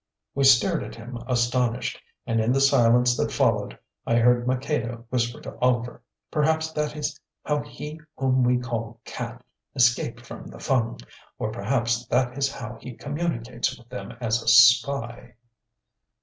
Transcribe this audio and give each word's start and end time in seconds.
We 0.33 0.45
stared 0.45 0.81
at 0.83 0.95
him 0.95 1.19
astonished, 1.27 2.01
and 2.25 2.41
in 2.41 2.51
the 2.51 2.59
silence 2.59 3.15
that 3.17 3.31
followed 3.31 3.77
I 4.03 4.15
heard 4.15 4.47
Maqueda 4.47 5.03
whisper 5.11 5.39
to 5.41 5.55
Oliver: 5.61 6.01
"Perhaps 6.31 6.71
that 6.71 6.95
is 6.97 7.19
how 7.45 7.61
he 7.61 8.01
whom 8.17 8.43
we 8.43 8.57
call 8.57 8.99
Cat 9.05 9.43
escaped 9.75 10.25
from 10.25 10.47
the 10.47 10.57
Fung; 10.57 10.99
or 11.37 11.51
perhaps 11.51 12.03
that 12.07 12.35
is 12.35 12.51
how 12.51 12.79
he 12.81 12.93
communicates 12.95 13.77
with 13.77 13.89
them 13.89 14.13
as 14.19 14.41
a 14.41 14.47
spy." 14.47 15.35